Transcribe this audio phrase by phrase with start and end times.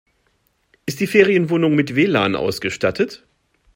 [0.87, 3.23] Ist die Ferienwohnung mit WLAN ausgestattet?